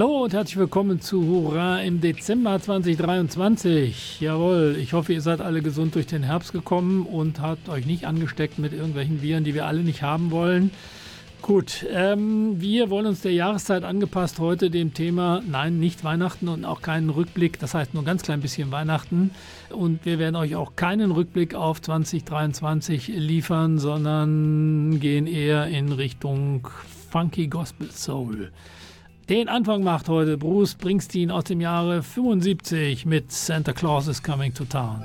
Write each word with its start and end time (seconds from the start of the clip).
Hallo 0.00 0.24
und 0.24 0.32
herzlich 0.32 0.56
willkommen 0.56 1.02
zu 1.02 1.26
Hurra 1.26 1.82
im 1.82 2.00
Dezember 2.00 2.58
2023. 2.58 4.18
Jawohl, 4.18 4.78
ich 4.80 4.94
hoffe, 4.94 5.12
ihr 5.12 5.20
seid 5.20 5.42
alle 5.42 5.60
gesund 5.60 5.94
durch 5.94 6.06
den 6.06 6.22
Herbst 6.22 6.54
gekommen 6.54 7.04
und 7.04 7.38
habt 7.40 7.68
euch 7.68 7.84
nicht 7.84 8.06
angesteckt 8.06 8.58
mit 8.58 8.72
irgendwelchen 8.72 9.20
Viren, 9.20 9.44
die 9.44 9.52
wir 9.52 9.66
alle 9.66 9.82
nicht 9.82 10.00
haben 10.00 10.30
wollen. 10.30 10.70
Gut, 11.42 11.84
ähm, 11.92 12.58
wir 12.62 12.88
wollen 12.88 13.04
uns 13.04 13.20
der 13.20 13.34
Jahreszeit 13.34 13.84
angepasst 13.84 14.38
heute 14.38 14.70
dem 14.70 14.94
Thema, 14.94 15.42
nein, 15.46 15.78
nicht 15.78 16.02
Weihnachten 16.02 16.48
und 16.48 16.64
auch 16.64 16.80
keinen 16.80 17.10
Rückblick, 17.10 17.58
das 17.58 17.74
heißt 17.74 17.92
nur 17.92 18.02
ein 18.02 18.06
ganz 18.06 18.22
klein 18.22 18.40
bisschen 18.40 18.72
Weihnachten. 18.72 19.32
Und 19.68 20.06
wir 20.06 20.18
werden 20.18 20.36
euch 20.36 20.56
auch 20.56 20.76
keinen 20.76 21.10
Rückblick 21.10 21.54
auf 21.54 21.82
2023 21.82 23.08
liefern, 23.08 23.78
sondern 23.78 24.98
gehen 24.98 25.26
eher 25.26 25.66
in 25.66 25.92
Richtung 25.92 26.68
Funky 27.10 27.48
Gospel 27.48 27.90
Soul. 27.90 28.50
Den 29.28 29.48
Anfang 29.48 29.84
macht 29.84 30.08
heute 30.08 30.36
Bruce 30.36 30.72
Springsteen 30.72 31.30
aus 31.30 31.44
dem 31.44 31.60
Jahre 31.60 32.02
75 32.02 33.06
mit 33.06 33.30
Santa 33.30 33.72
Claus 33.72 34.08
is 34.08 34.22
Coming 34.22 34.52
to 34.52 34.64
Town. 34.64 35.04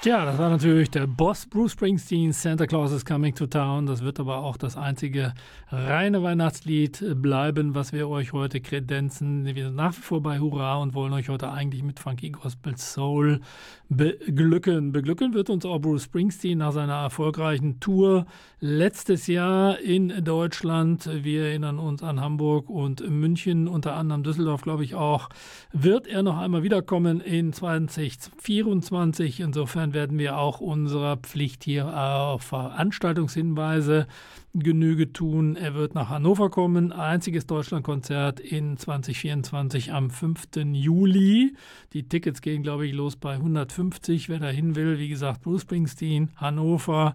Tja, 0.00 0.24
das 0.24 0.38
war 0.38 0.48
natürlich 0.48 0.90
der 0.90 1.08
Boss 1.08 1.44
Bruce 1.44 1.72
Springsteen, 1.72 2.32
Santa 2.32 2.68
Claus 2.68 2.92
is 2.92 3.04
Coming 3.04 3.34
to 3.34 3.48
Town. 3.48 3.86
Das 3.86 4.04
wird 4.04 4.20
aber 4.20 4.44
auch 4.44 4.56
das 4.56 4.76
einzige 4.76 5.34
reine 5.72 6.22
Weihnachtslied 6.22 7.20
bleiben, 7.20 7.74
was 7.74 7.92
wir 7.92 8.08
euch 8.08 8.32
heute 8.32 8.60
kredenzen. 8.60 9.44
Wir 9.44 9.64
sind 9.64 9.74
nach 9.74 9.96
wie 9.96 10.00
vor 10.00 10.22
bei 10.22 10.38
Hurra 10.38 10.76
und 10.76 10.94
wollen 10.94 11.12
euch 11.14 11.28
heute 11.28 11.50
eigentlich 11.50 11.82
mit 11.82 11.98
Funky 11.98 12.30
Gospel 12.30 12.76
Soul 12.76 13.40
beglücken. 13.88 14.92
Beglücken 14.92 15.34
wird 15.34 15.50
uns 15.50 15.66
auch 15.66 15.80
Bruce 15.80 16.04
Springsteen 16.04 16.58
nach 16.58 16.72
seiner 16.72 16.94
erfolgreichen 16.94 17.80
Tour 17.80 18.26
letztes 18.60 19.26
Jahr 19.26 19.80
in 19.80 20.24
Deutschland. 20.24 21.10
Wir 21.24 21.46
erinnern 21.46 21.80
uns 21.80 22.04
an 22.04 22.20
Hamburg 22.20 22.70
und 22.70 23.00
München, 23.08 23.66
unter 23.66 23.96
anderem 23.96 24.22
Düsseldorf, 24.22 24.62
glaube 24.62 24.84
ich 24.84 24.94
auch. 24.94 25.28
Wird 25.72 26.06
er 26.06 26.22
noch 26.22 26.38
einmal 26.38 26.62
wiederkommen 26.62 27.20
in 27.20 27.52
2024? 27.52 29.40
Insofern 29.40 29.87
werden 29.94 30.18
wir 30.18 30.38
auch 30.38 30.60
unserer 30.60 31.16
Pflicht 31.16 31.64
hier 31.64 31.86
auf 31.86 32.42
Veranstaltungshinweise 32.42 34.06
Genüge 34.54 35.12
tun. 35.12 35.56
Er 35.56 35.74
wird 35.74 35.94
nach 35.94 36.08
Hannover 36.08 36.50
kommen. 36.50 36.92
Einziges 36.92 37.46
Deutschlandkonzert 37.46 38.40
in 38.40 38.76
2024 38.76 39.92
am 39.92 40.10
5. 40.10 40.48
Juli. 40.72 41.54
Die 41.92 42.08
Tickets 42.08 42.42
gehen, 42.42 42.62
glaube 42.62 42.86
ich, 42.86 42.92
los 42.92 43.16
bei 43.16 43.34
150. 43.34 44.28
Wer 44.28 44.38
dahin 44.38 44.74
will, 44.74 44.98
wie 44.98 45.08
gesagt, 45.08 45.42
Bruce 45.42 45.62
Springsteen, 45.62 46.30
Hannover 46.36 47.14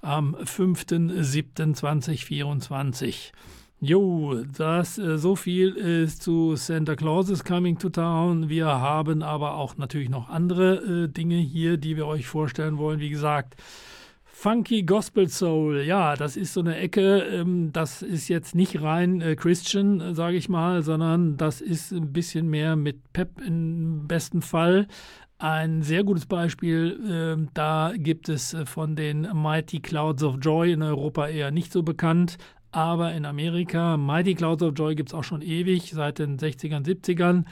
am 0.00 0.34
5.7.2024. 0.34 3.32
Jo, 3.82 4.42
das 4.58 4.98
äh, 4.98 5.16
so 5.16 5.36
viel 5.36 5.70
ist 5.70 6.22
zu 6.22 6.54
Santa 6.54 6.96
Claus 6.96 7.30
is 7.30 7.42
Coming 7.42 7.78
to 7.78 7.88
Town. 7.88 8.50
Wir 8.50 8.66
haben 8.66 9.22
aber 9.22 9.54
auch 9.54 9.78
natürlich 9.78 10.10
noch 10.10 10.28
andere 10.28 11.04
äh, 11.04 11.08
Dinge 11.08 11.36
hier, 11.36 11.78
die 11.78 11.96
wir 11.96 12.06
euch 12.06 12.26
vorstellen 12.26 12.76
wollen. 12.76 13.00
Wie 13.00 13.08
gesagt, 13.08 13.56
Funky 14.26 14.82
Gospel 14.82 15.28
Soul, 15.28 15.80
ja, 15.80 16.14
das 16.14 16.36
ist 16.36 16.52
so 16.52 16.60
eine 16.60 16.76
Ecke, 16.76 17.20
ähm, 17.20 17.72
das 17.72 18.02
ist 18.02 18.28
jetzt 18.28 18.54
nicht 18.54 18.82
rein 18.82 19.22
äh, 19.22 19.34
Christian, 19.34 20.02
äh, 20.02 20.14
sage 20.14 20.36
ich 20.36 20.50
mal, 20.50 20.82
sondern 20.82 21.38
das 21.38 21.62
ist 21.62 21.90
ein 21.90 22.12
bisschen 22.12 22.48
mehr 22.48 22.76
mit 22.76 23.14
Pep 23.14 23.40
im 23.40 24.06
besten 24.06 24.42
Fall. 24.42 24.88
Ein 25.38 25.80
sehr 25.80 26.04
gutes 26.04 26.26
Beispiel, 26.26 27.38
äh, 27.40 27.48
da 27.54 27.94
gibt 27.96 28.28
es 28.28 28.52
äh, 28.52 28.66
von 28.66 28.94
den 28.94 29.26
Mighty 29.32 29.80
Clouds 29.80 30.22
of 30.22 30.36
Joy 30.38 30.72
in 30.72 30.82
Europa 30.82 31.28
eher 31.28 31.50
nicht 31.50 31.72
so 31.72 31.82
bekannt, 31.82 32.36
aber 32.72 33.12
in 33.12 33.24
Amerika, 33.24 33.96
Mighty 33.96 34.34
Clouds 34.34 34.62
of 34.62 34.74
Joy 34.76 34.94
gibt 34.94 35.10
es 35.10 35.14
auch 35.14 35.24
schon 35.24 35.42
ewig, 35.42 35.90
seit 35.92 36.18
den 36.18 36.38
60ern, 36.38 36.84
70ern. 36.84 37.44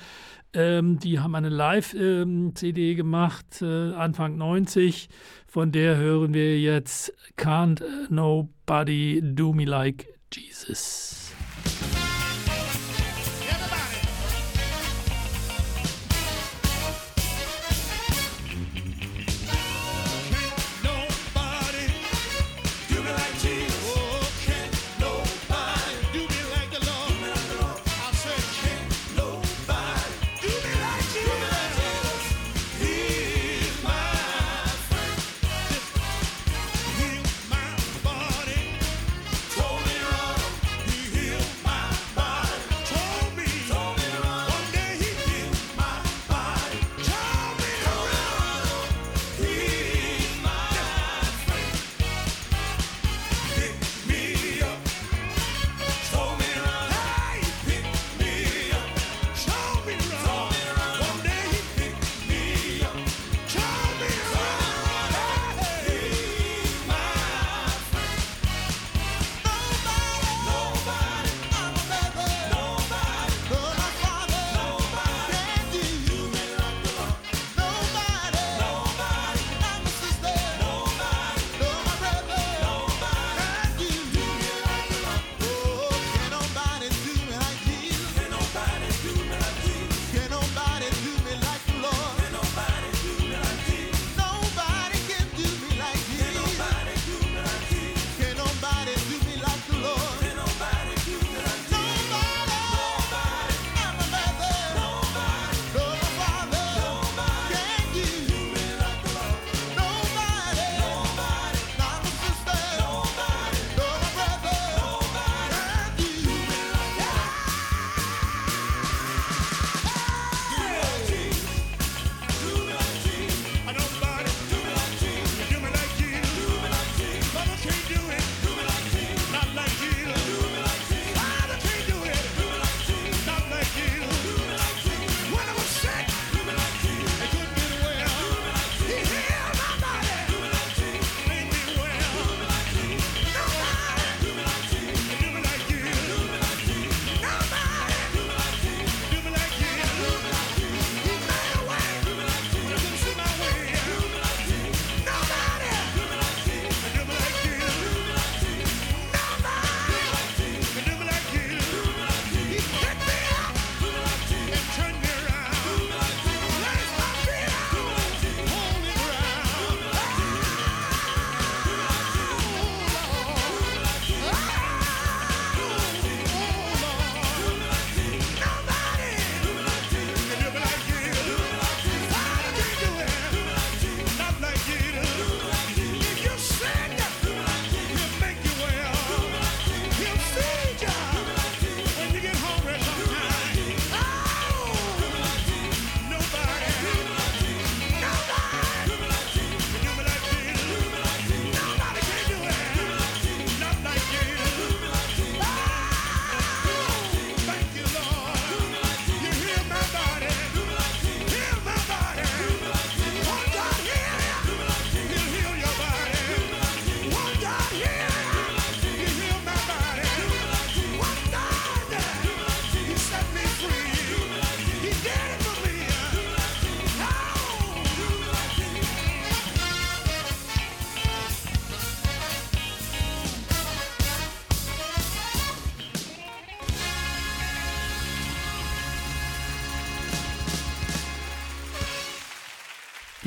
Ähm, 0.55 0.99
die 0.99 1.21
haben 1.21 1.35
eine 1.35 1.51
Live-CD 1.51 2.91
ähm, 2.91 2.97
gemacht, 2.97 3.61
äh, 3.61 3.93
Anfang 3.93 4.37
90. 4.37 5.09
Von 5.47 5.73
der 5.73 5.97
hören 5.97 6.35
wir 6.35 6.59
jetzt 6.59 7.13
Can't 7.37 7.83
Nobody 8.09 9.21
Do 9.23 9.53
Me 9.53 9.65
Like 9.65 10.07
Jesus. 10.33 11.28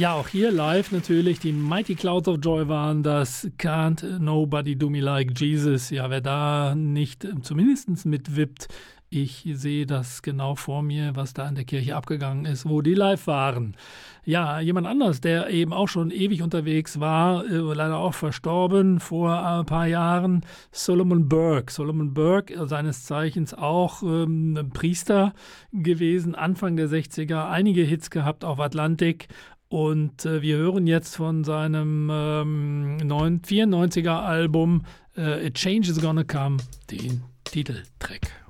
Ja, 0.02 0.16
auch 0.16 0.30
hier 0.30 0.52
live 0.52 0.92
natürlich. 0.92 1.38
Die 1.38 1.52
Mighty 1.52 1.94
Clouds 1.94 2.28
of 2.28 2.40
Joy 2.42 2.68
waren 2.68 3.04
das 3.04 3.48
Can't 3.60 4.18
Nobody 4.18 4.76
Do 4.76 4.90
Me 4.90 5.00
Like 5.00 5.40
Jesus. 5.40 5.92
Ja, 5.92 6.10
wer 6.10 6.22
da 6.22 6.74
nicht 6.74 7.28
zumindest 7.44 8.08
mitwippt, 8.08 8.68
ich 9.12 9.48
sehe 9.52 9.86
das 9.86 10.24
genau 10.24 10.56
vor 10.56 10.82
mir, 10.82 11.16
was 11.16 11.34
da 11.34 11.48
in 11.48 11.54
der 11.54 11.66
Kirche 11.66 11.96
abgegangen 11.96 12.46
ist, 12.46 12.68
wo 12.68 12.82
die 12.82 12.96
live 12.96 13.28
waren. 13.28 13.76
Ja, 14.24 14.60
jemand 14.60 14.88
anders, 14.88 15.22
der 15.22 15.50
eben 15.50 15.74
auch 15.74 15.88
schon 15.88 16.10
ewig 16.10 16.42
unterwegs 16.42 17.00
war, 17.00 17.46
äh, 17.46 17.58
leider 17.58 17.98
auch 17.98 18.14
verstorben 18.16 19.00
vor 19.00 19.46
ein 19.46 19.66
paar 19.66 19.86
Jahren, 19.86 20.46
Solomon 20.72 21.28
Burke. 21.28 21.72
Solomon 21.72 22.14
Burke, 22.14 22.56
äh, 22.56 22.68
seines 22.68 23.04
Zeichens 23.04 23.54
auch 23.54 24.02
ähm, 24.02 24.72
Priester 24.74 25.34
gewesen, 25.74 26.34
Anfang 26.34 26.76
der 26.76 26.88
60er, 26.88 27.50
einige 27.50 27.84
Hits 27.84 28.10
gehabt 28.10 28.46
auf 28.46 28.60
Atlantik 28.60 29.28
und 29.72 30.26
äh, 30.26 30.42
wir 30.42 30.58
hören 30.58 30.86
jetzt 30.86 31.16
von 31.16 31.46
seinem 31.46 32.10
ähm, 32.12 32.98
94er 33.00 34.22
Album 34.22 34.84
äh, 35.16 35.48
A 35.48 35.50
Change 35.50 35.90
is 35.90 36.02
Gonna 36.02 36.26
Come 36.26 36.58
den 36.92 37.24
Titeltrack. 37.46 38.41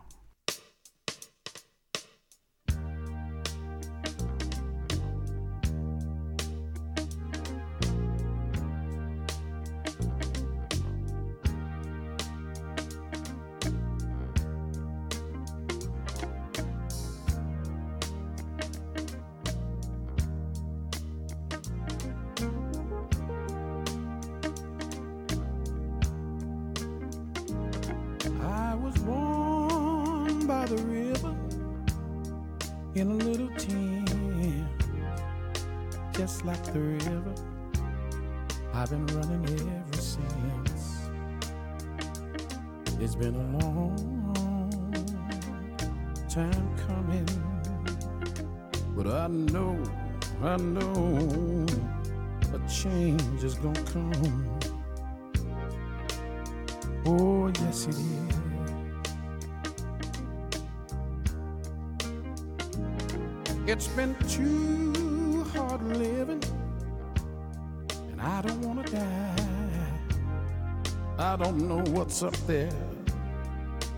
Up 72.24 72.38
there 72.46 72.70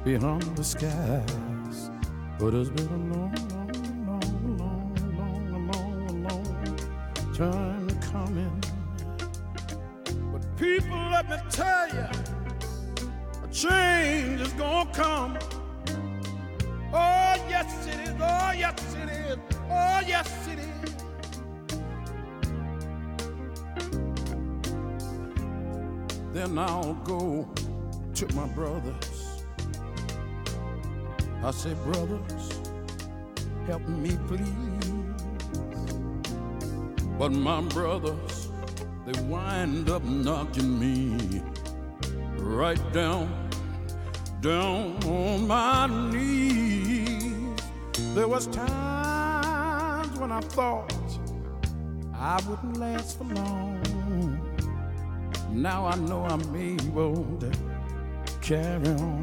beyond 0.06 0.44
the 0.56 0.64
skies. 0.64 1.92
But 2.40 2.54
it's 2.54 2.70
been 2.70 2.88
a 2.88 3.16
long, 3.16 3.36
long, 3.50 4.58
long, 4.58 5.18
long, 5.18 5.72
long, 5.72 6.24
long, 6.24 6.24
long 6.24 7.34
time 7.36 7.90
coming. 8.00 8.64
But 10.32 10.58
people, 10.58 10.98
let 11.12 11.30
me 11.30 11.38
tell 11.50 11.88
you, 11.90 12.08
a 13.44 13.48
change 13.52 14.40
is 14.40 14.54
gonna 14.54 14.90
come. 14.94 15.38
Oh, 16.94 17.36
yes, 17.50 17.88
it 17.88 18.00
is. 18.08 18.16
Oh, 18.22 18.52
yes. 18.58 18.73
Yes, 20.06 20.48
it 20.48 20.60
is. 20.60 20.96
Then 26.34 26.58
I'll 26.58 26.96
go 27.06 27.48
to 28.16 28.36
my 28.36 28.48
brothers. 28.48 29.44
I 31.44 31.52
say, 31.52 31.74
brothers, 31.86 32.62
help 33.68 33.88
me 33.88 34.18
please. 34.28 34.94
But 37.18 37.32
my 37.32 37.62
brothers, 37.62 38.50
they 39.06 39.22
wind 39.24 39.90
up 39.90 40.04
knocking 40.04 40.80
me 40.80 41.42
right 42.38 42.94
down, 42.94 43.50
down 44.42 44.98
on 45.06 45.48
my 45.48 45.88
knees. 46.12 47.60
There 48.16 48.28
was 48.28 48.48
when 48.48 48.93
I 50.34 50.42
thought 50.42 50.92
I 52.16 52.42
wouldn't 52.50 52.78
last 52.78 53.20
for 53.20 53.26
long. 53.26 53.80
Now 55.52 55.86
I 55.86 55.96
know 55.96 56.24
I'm 56.26 56.56
able 56.56 57.24
to 57.40 57.52
carry 58.42 58.88
on. 58.88 59.22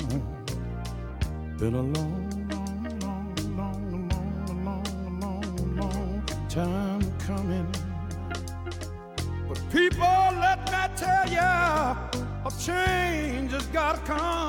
Been 1.58 1.74
a 1.74 1.82
long, 1.82 2.46
long, 2.48 2.98
long, 3.00 3.56
long, 3.56 4.08
long, 4.08 4.64
long, 4.64 5.20
long, 5.20 5.76
long 5.76 6.22
time 6.48 7.02
coming. 7.18 7.66
But 9.48 9.60
people, 9.72 10.20
let 10.38 10.60
me 10.70 10.96
tell 10.96 11.28
ya, 11.28 11.96
a 12.46 12.50
change 12.56 13.50
has 13.50 13.66
gotta 13.66 13.98
come. 14.02 14.39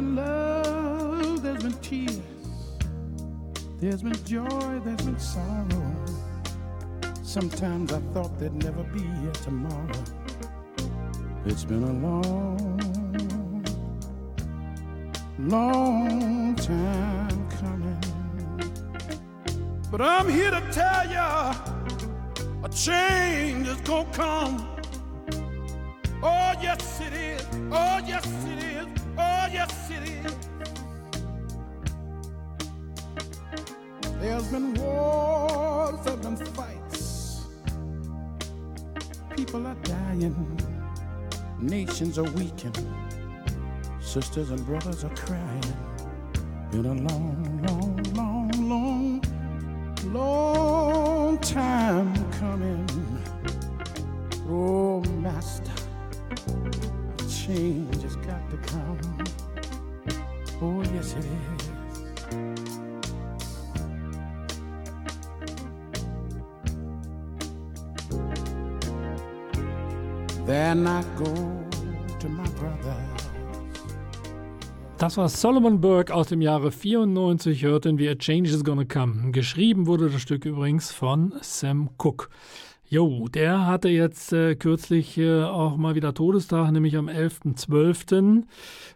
Been 0.00 0.16
love, 0.16 1.42
there's 1.42 1.62
been 1.62 1.78
tears, 1.82 2.20
there's 3.78 4.02
been 4.02 4.24
joy, 4.24 4.80
there's 4.82 5.02
been 5.02 5.18
sorrow. 5.18 5.94
Sometimes 7.22 7.92
I 7.92 8.00
thought 8.12 8.38
there'd 8.38 8.54
never 8.54 8.82
be 8.84 9.04
a 9.28 9.32
tomorrow. 9.32 10.04
It's 11.44 11.64
been 11.64 11.82
a 11.82 11.92
long, 11.92 13.62
long 15.38 16.56
time 16.56 17.48
coming. 17.60 18.00
But 19.90 20.00
I'm 20.00 20.28
here 20.30 20.50
to 20.50 20.62
tell 20.72 21.10
ya 21.10 21.54
a 22.64 22.68
change 22.70 23.68
is 23.68 23.80
gonna 23.82 24.10
come. 24.12 24.66
Oh, 26.22 26.52
yes, 26.62 27.00
it 27.02 27.12
is. 27.12 27.46
Oh, 27.70 28.00
yes, 28.06 28.26
it 28.46 28.64
is. 28.64 28.69
There's 34.40 34.52
been 34.52 34.72
wars, 34.72 36.00
there's 36.02 36.16
been 36.16 36.36
fights. 36.54 37.44
People 39.36 39.66
are 39.66 39.74
dying, 39.82 40.58
nations 41.58 42.18
are 42.18 42.22
weakening, 42.22 43.10
sisters 44.00 44.50
and 44.50 44.64
brothers 44.64 45.04
are 45.04 45.14
crying. 45.14 45.76
Been 46.70 46.86
a 46.86 46.94
long, 46.94 47.62
long, 47.66 48.02
long, 48.14 48.50
long, 48.70 49.22
long 50.10 51.38
time 51.40 52.32
coming. 52.32 52.88
Oh, 54.48 55.02
Master 55.18 55.70
change 57.28 58.02
has 58.02 58.16
got 58.16 58.48
to 58.48 58.56
come. 58.56 59.00
Oh, 60.62 60.82
yes, 60.94 61.12
it 61.12 61.26
is. 61.26 61.79
Then 70.70 70.86
I 70.86 71.02
go 71.18 71.24
to 72.20 72.28
my 72.28 72.48
brother. 72.60 72.96
Das 74.98 75.16
war 75.16 75.28
Solomon 75.28 75.80
Burke 75.80 76.14
aus 76.14 76.28
dem 76.28 76.40
Jahre 76.40 76.70
94, 76.70 77.64
hörten 77.64 77.98
wir 77.98 78.12
A 78.12 78.14
Change 78.14 78.50
is 78.50 78.62
Gonna 78.62 78.84
Come. 78.84 79.32
Geschrieben 79.32 79.88
wurde 79.88 80.10
das 80.10 80.22
Stück 80.22 80.44
übrigens 80.44 80.92
von 80.92 81.34
Sam 81.40 81.90
Cooke. 81.96 82.28
Jo, 82.92 83.28
der 83.28 83.66
hatte 83.66 83.88
jetzt 83.88 84.32
äh, 84.32 84.56
kürzlich 84.56 85.16
äh, 85.16 85.44
auch 85.44 85.76
mal 85.76 85.94
wieder 85.94 86.12
Todestag, 86.12 86.72
nämlich 86.72 86.96
am 86.96 87.08
11.12. 87.08 88.42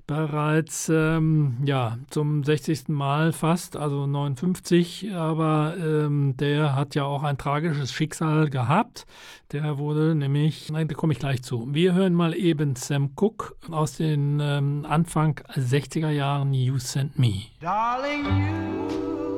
Bereits 0.08 0.88
ähm, 0.92 1.58
ja, 1.64 1.98
zum 2.10 2.42
60. 2.42 2.88
Mal 2.88 3.32
fast, 3.32 3.76
also 3.76 4.08
59. 4.08 5.12
Aber 5.14 5.76
ähm, 5.78 6.36
der 6.36 6.74
hat 6.74 6.96
ja 6.96 7.04
auch 7.04 7.22
ein 7.22 7.38
tragisches 7.38 7.92
Schicksal 7.92 8.50
gehabt. 8.50 9.06
Der 9.52 9.78
wurde 9.78 10.16
nämlich, 10.16 10.72
nein, 10.72 10.88
da 10.88 10.94
komme 10.96 11.12
ich 11.12 11.20
gleich 11.20 11.44
zu. 11.44 11.68
Wir 11.72 11.94
hören 11.94 12.14
mal 12.14 12.34
eben 12.34 12.74
Sam 12.74 13.14
Cooke 13.14 13.54
aus 13.70 13.98
den 13.98 14.40
ähm, 14.42 14.84
Anfang 14.88 15.40
60er 15.54 16.10
Jahren 16.10 16.52
You 16.52 16.80
Sent 16.80 17.16
Me. 17.16 17.42
Darling, 17.60 18.24
you 18.24 19.34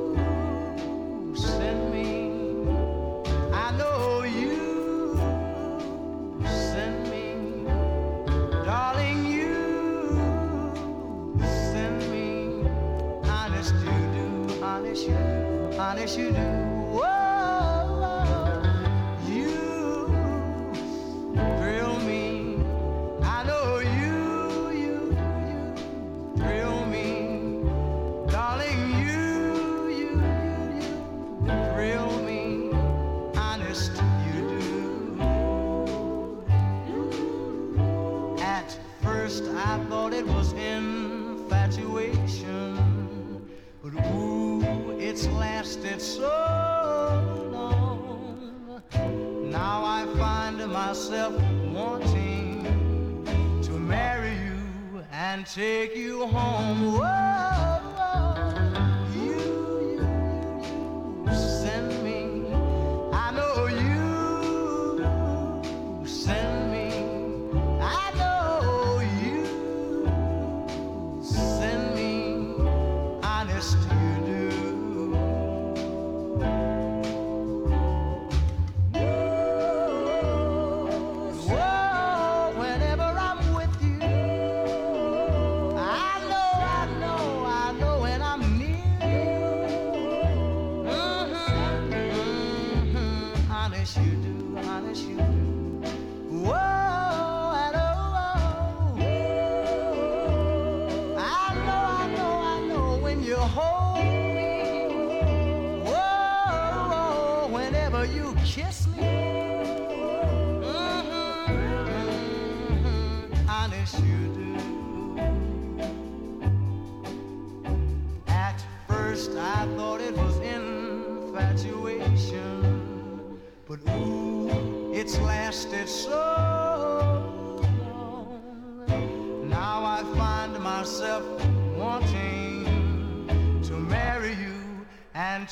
you 16.17 16.33
do. 16.33 16.56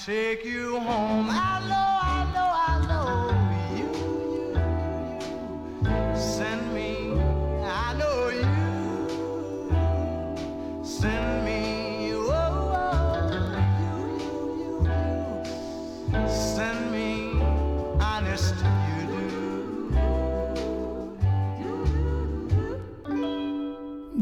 Take 0.05 0.45
you 0.45 0.54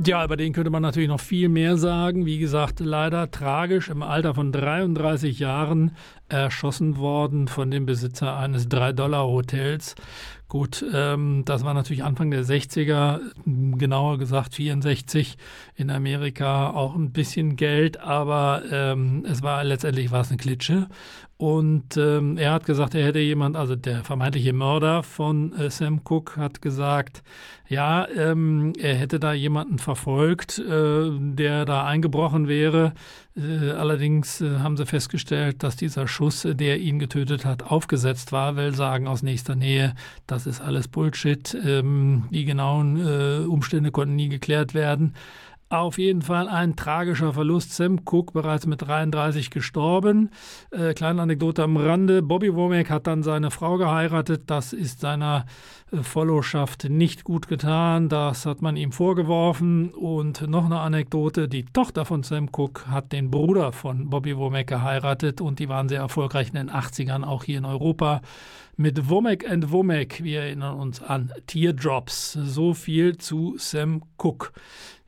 Ja, 0.04 0.24
über 0.24 0.36
den 0.36 0.52
könnte 0.52 0.70
man 0.70 0.82
natürlich 0.82 1.08
noch 1.08 1.20
viel 1.20 1.48
mehr 1.48 1.76
sagen. 1.76 2.26
Wie 2.26 2.38
gesagt, 2.38 2.80
leider 2.80 3.30
tragisch 3.30 3.88
im 3.88 4.02
Alter 4.02 4.34
von 4.34 4.50
33 4.50 5.38
Jahren 5.38 5.94
erschossen 6.28 6.96
worden 6.96 7.46
von 7.46 7.70
dem 7.70 7.86
Besitzer 7.86 8.36
eines 8.36 8.68
3-Dollar-Hotels. 8.68 9.94
Gut, 10.52 10.84
ähm, 10.92 11.44
das 11.46 11.64
war 11.64 11.72
natürlich 11.72 12.04
Anfang 12.04 12.30
der 12.30 12.44
60er, 12.44 13.20
genauer 13.46 14.18
gesagt 14.18 14.56
64 14.56 15.38
in 15.76 15.88
Amerika, 15.88 16.68
auch 16.72 16.94
ein 16.94 17.10
bisschen 17.10 17.56
Geld, 17.56 17.98
aber 17.98 18.62
ähm, 18.70 19.24
es 19.26 19.42
war 19.42 19.64
letztendlich 19.64 20.10
war 20.10 20.20
es 20.20 20.28
eine 20.28 20.36
Klitsche. 20.36 20.88
Und 21.38 21.96
ähm, 21.96 22.36
er 22.36 22.52
hat 22.52 22.66
gesagt, 22.66 22.94
er 22.94 23.06
hätte 23.06 23.18
jemand, 23.18 23.56
also 23.56 23.76
der 23.76 24.04
vermeintliche 24.04 24.52
Mörder 24.52 25.02
von 25.02 25.54
äh, 25.54 25.70
Sam 25.70 26.02
Cook 26.04 26.36
hat 26.36 26.60
gesagt, 26.60 27.22
ja, 27.66 28.06
ähm, 28.10 28.74
er 28.78 28.94
hätte 28.94 29.18
da 29.18 29.32
jemanden 29.32 29.78
verfolgt, 29.78 30.58
äh, 30.58 31.10
der 31.18 31.64
da 31.64 31.86
eingebrochen 31.86 32.46
wäre. 32.46 32.92
Äh, 33.34 33.70
allerdings 33.70 34.40
äh, 34.42 34.58
haben 34.58 34.76
sie 34.76 34.84
festgestellt, 34.84 35.62
dass 35.62 35.76
dieser 35.76 36.06
Schuss, 36.06 36.44
äh, 36.44 36.54
der 36.54 36.80
ihn 36.80 36.98
getötet 36.98 37.44
hat, 37.44 37.62
aufgesetzt 37.62 38.30
war. 38.32 38.56
Will 38.56 38.74
sagen 38.74 39.06
aus 39.06 39.22
nächster 39.22 39.54
Nähe, 39.54 39.94
das 40.26 40.46
ist 40.46 40.60
alles 40.60 40.88
Bullshit. 40.88 41.56
Ähm, 41.64 42.24
die 42.30 42.44
genauen 42.44 43.46
Umstände 43.46 43.90
konnten 43.90 44.16
nie 44.16 44.28
geklärt 44.28 44.74
werden. 44.74 45.14
Auf 45.72 45.96
jeden 45.96 46.20
Fall 46.20 46.48
ein 46.48 46.76
tragischer 46.76 47.32
Verlust. 47.32 47.72
Sam 47.72 48.00
Cook 48.04 48.34
bereits 48.34 48.66
mit 48.66 48.82
33 48.82 49.48
gestorben. 49.50 50.28
Äh, 50.70 50.92
kleine 50.92 51.22
Anekdote 51.22 51.62
am 51.62 51.78
Rande. 51.78 52.20
Bobby 52.20 52.54
Womack 52.54 52.90
hat 52.90 53.06
dann 53.06 53.22
seine 53.22 53.50
Frau 53.50 53.78
geheiratet. 53.78 54.42
Das 54.48 54.74
ist 54.74 55.00
seiner 55.00 55.46
äh, 55.90 56.02
Followschaft 56.02 56.90
nicht 56.90 57.24
gut 57.24 57.48
getan. 57.48 58.10
Das 58.10 58.44
hat 58.44 58.60
man 58.60 58.76
ihm 58.76 58.92
vorgeworfen. 58.92 59.94
Und 59.94 60.46
noch 60.46 60.66
eine 60.66 60.80
Anekdote. 60.80 61.48
Die 61.48 61.64
Tochter 61.64 62.04
von 62.04 62.22
Sam 62.22 62.50
Cook 62.54 62.86
hat 62.88 63.10
den 63.12 63.30
Bruder 63.30 63.72
von 63.72 64.10
Bobby 64.10 64.36
Womack 64.36 64.66
geheiratet 64.66 65.40
und 65.40 65.58
die 65.58 65.70
waren 65.70 65.88
sehr 65.88 66.00
erfolgreich 66.00 66.48
in 66.48 66.56
den 66.56 66.70
80ern, 66.70 67.24
auch 67.24 67.44
hier 67.44 67.56
in 67.56 67.64
Europa. 67.64 68.20
Mit 68.76 69.08
Womack 69.08 69.48
and 69.50 69.70
Womack, 69.70 70.22
wir 70.22 70.42
erinnern 70.42 70.78
uns 70.78 71.02
an 71.02 71.32
Teardrops. 71.46 72.32
So 72.32 72.74
viel 72.74 73.16
zu 73.16 73.54
Sam 73.56 74.02
Cook. 74.18 74.52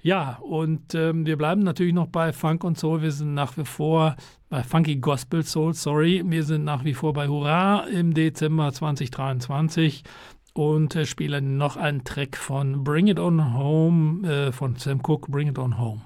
Ja, 0.04 0.38
und 0.42 0.94
ähm, 0.94 1.24
wir 1.24 1.38
bleiben 1.38 1.62
natürlich 1.62 1.94
noch 1.94 2.08
bei 2.08 2.34
Funk 2.34 2.62
und 2.62 2.78
Soul. 2.78 3.00
Wir 3.00 3.10
sind 3.10 3.32
nach 3.32 3.56
wie 3.56 3.64
vor 3.64 4.16
bei 4.50 4.62
Funky 4.62 4.96
Gospel 4.96 5.42
Soul, 5.42 5.72
sorry. 5.72 6.22
Wir 6.26 6.44
sind 6.44 6.62
nach 6.62 6.84
wie 6.84 6.92
vor 6.92 7.14
bei 7.14 7.26
Hurra 7.26 7.86
im 7.86 8.12
Dezember 8.12 8.70
2023 8.70 10.04
und 10.52 10.94
äh, 10.94 11.06
spielen 11.06 11.56
noch 11.56 11.78
einen 11.78 12.04
Track 12.04 12.36
von 12.36 12.84
Bring 12.84 13.06
It 13.06 13.18
On 13.18 13.54
Home 13.54 14.28
äh, 14.28 14.52
von 14.52 14.76
Sam 14.76 15.02
Cooke, 15.02 15.30
Bring 15.30 15.48
It 15.48 15.58
On 15.58 15.78
Home. 15.78 16.02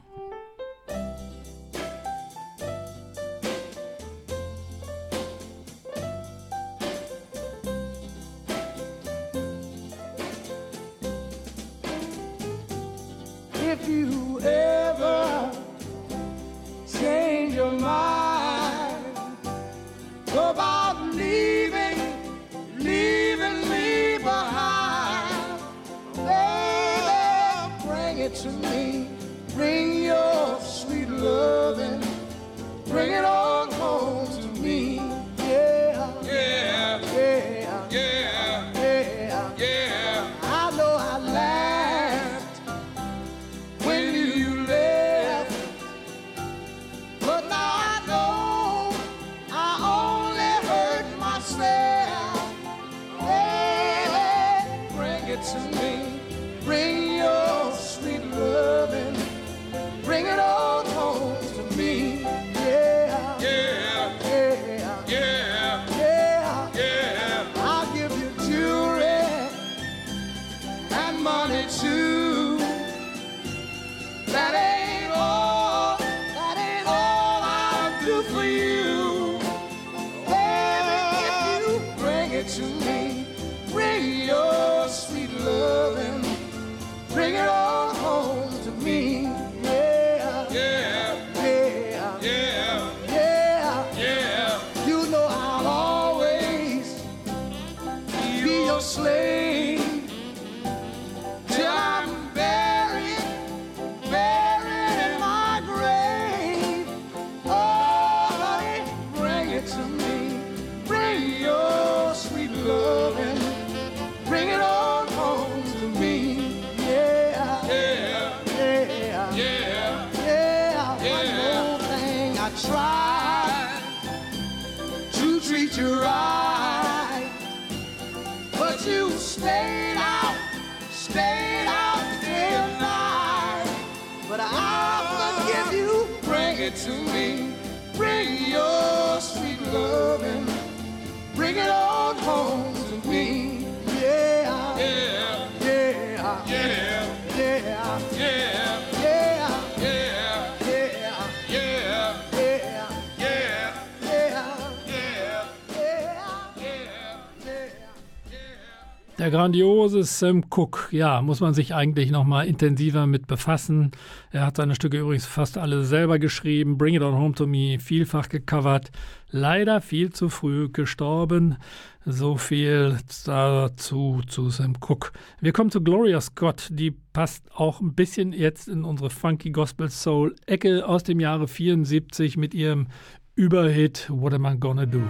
Der 159.28 159.36
grandiose 159.36 160.04
Sam 160.04 160.38
ähm, 160.38 160.44
Cook, 160.48 160.88
ja, 160.90 161.20
muss 161.20 161.40
man 161.40 161.52
sich 161.52 161.74
eigentlich 161.74 162.10
nochmal 162.10 162.46
intensiver 162.46 163.06
mit 163.06 163.26
befassen. 163.26 163.90
Er 164.30 164.46
hat 164.46 164.56
seine 164.56 164.74
Stücke 164.74 165.00
übrigens 165.00 165.26
fast 165.26 165.58
alle 165.58 165.84
selber 165.84 166.18
geschrieben. 166.18 166.78
Bring 166.78 166.94
It 166.94 167.02
On 167.02 167.14
Home 167.14 167.34
to 167.34 167.46
Me, 167.46 167.78
vielfach 167.78 168.30
gecovert. 168.30 168.90
Leider 169.30 169.82
viel 169.82 170.14
zu 170.14 170.30
früh 170.30 170.70
gestorben. 170.70 171.58
So 172.06 172.38
viel 172.38 172.96
dazu 173.26 174.22
zu 174.26 174.48
Sam 174.48 174.72
Cook. 174.80 175.12
Wir 175.42 175.52
kommen 175.52 175.70
zu 175.70 175.82
Gloria 175.82 176.22
Scott. 176.22 176.68
Die 176.70 176.92
passt 177.12 177.44
auch 177.54 177.82
ein 177.82 177.92
bisschen 177.92 178.32
jetzt 178.32 178.66
in 178.66 178.82
unsere 178.82 179.10
funky 179.10 179.50
Gospel 179.50 179.90
Soul 179.90 180.36
Ecke 180.46 180.88
aus 180.88 181.02
dem 181.02 181.20
Jahre 181.20 181.48
74 181.48 182.38
mit 182.38 182.54
ihrem 182.54 182.86
Überhit 183.34 184.08
What 184.08 184.32
Am 184.32 184.46
I 184.46 184.56
Gonna 184.58 184.86
Do? 184.86 185.02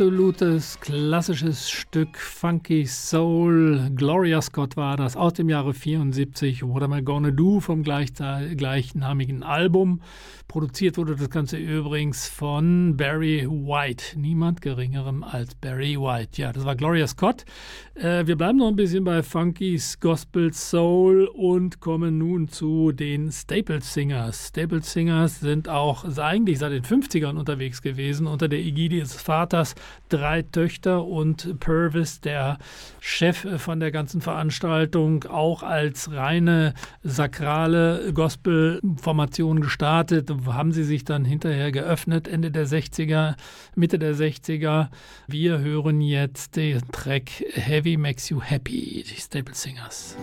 Absolutes 0.00 0.80
klassisches 0.80 1.68
Stück 1.68 2.16
Funky 2.16 2.86
Soul. 2.86 3.90
Gloria 3.94 4.40
Scott 4.40 4.74
war 4.78 4.96
das 4.96 5.14
aus 5.14 5.34
dem 5.34 5.50
Jahre 5.50 5.74
74. 5.74 6.66
What 6.66 6.82
Am 6.82 6.94
I 6.94 7.02
Gonna 7.02 7.30
Do 7.30 7.60
vom 7.60 7.82
gleichnamigen 7.82 9.42
Album. 9.42 10.00
Produziert 10.48 10.96
wurde 10.96 11.14
das 11.14 11.28
Ganze 11.30 11.58
übrigens 11.58 12.28
von 12.28 12.96
Barry 12.96 13.46
White. 13.46 14.18
Niemand 14.18 14.62
geringerem 14.62 15.22
als 15.22 15.54
Barry 15.54 15.96
White. 15.96 16.40
Ja, 16.42 16.52
das 16.52 16.64
war 16.64 16.74
Gloria 16.74 17.06
Scott. 17.06 17.44
Äh, 17.94 18.26
wir 18.26 18.36
bleiben 18.36 18.58
noch 18.58 18.68
ein 18.68 18.76
bisschen 18.76 19.04
bei 19.04 19.22
Funky's 19.22 20.00
Gospel 20.00 20.52
Soul 20.52 21.26
und 21.26 21.78
kommen 21.78 22.18
nun 22.18 22.48
zu 22.48 22.90
den 22.90 23.30
Staple 23.30 23.80
Singers. 23.80 24.48
Staple 24.48 24.82
Singers 24.82 25.38
sind 25.38 25.68
auch 25.68 26.04
eigentlich 26.18 26.58
seit 26.58 26.72
den 26.72 26.82
50ern 26.82 27.36
unterwegs 27.36 27.80
gewesen 27.80 28.26
unter 28.26 28.48
der 28.48 28.58
Ägide 28.58 28.98
des 28.98 29.14
Vaters. 29.14 29.76
Drei 30.08 30.42
Töchter 30.42 31.04
und 31.04 31.60
Purvis, 31.60 32.20
der 32.20 32.58
Chef 33.00 33.46
von 33.60 33.80
der 33.80 33.90
ganzen 33.90 34.20
Veranstaltung, 34.20 35.24
auch 35.24 35.62
als 35.62 36.12
reine 36.12 36.74
sakrale 37.02 38.12
Gospel-Formation 38.12 39.60
gestartet 39.60 40.30
haben 40.46 40.72
sie 40.72 40.84
sich 40.84 41.04
dann 41.04 41.24
hinterher 41.24 41.72
geöffnet, 41.72 42.28
Ende 42.28 42.50
der 42.50 42.66
60er, 42.66 43.36
Mitte 43.74 43.98
der 43.98 44.14
60er. 44.14 44.88
Wir 45.26 45.58
hören 45.60 46.00
jetzt 46.00 46.56
den 46.56 46.80
Track 46.92 47.30
Heavy 47.52 47.96
Makes 47.96 48.30
You 48.30 48.40
Happy, 48.40 49.04
die 49.08 49.20
Staple 49.20 49.54
Singers. 49.54 50.16